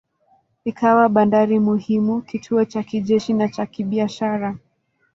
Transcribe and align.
Ikawa 0.69 1.09
bandari 1.09 1.59
muhimu, 1.67 2.21
kituo 2.21 2.65
cha 2.65 2.83
kijeshi 2.83 3.33
na 3.33 3.47
cha 3.49 3.65
kibiashara. 3.65 4.57